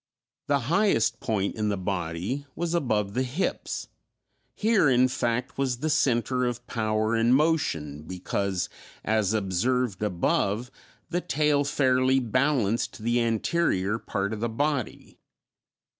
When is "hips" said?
3.21-3.87